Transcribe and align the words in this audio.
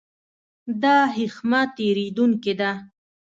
دا 0.81 0.97
هښمه 1.15 1.61
تېرېدونکې 1.75 2.53
ده. 2.59 2.71